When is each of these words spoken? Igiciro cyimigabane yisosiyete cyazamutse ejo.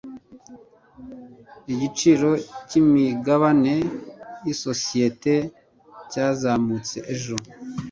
Igiciro 1.73 2.29
cyimigabane 2.67 3.73
yisosiyete 4.45 5.33
cyazamutse 6.11 6.97
ejo. 7.13 7.35